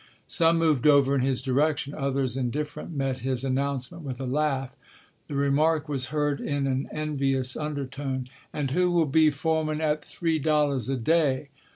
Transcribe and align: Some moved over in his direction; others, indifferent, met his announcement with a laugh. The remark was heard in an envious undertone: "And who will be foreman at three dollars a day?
Some 0.25 0.57
moved 0.57 0.87
over 0.87 1.13
in 1.13 1.21
his 1.21 1.43
direction; 1.43 1.93
others, 1.93 2.35
indifferent, 2.35 2.91
met 2.91 3.17
his 3.17 3.43
announcement 3.43 4.01
with 4.03 4.19
a 4.19 4.25
laugh. 4.25 4.75
The 5.27 5.35
remark 5.35 5.87
was 5.87 6.07
heard 6.07 6.41
in 6.41 6.65
an 6.65 6.87
envious 6.91 7.55
undertone: 7.55 8.27
"And 8.51 8.71
who 8.71 8.89
will 8.89 9.05
be 9.05 9.29
foreman 9.29 9.79
at 9.79 10.03
three 10.03 10.39
dollars 10.39 10.89
a 10.89 10.97
day? 10.97 11.49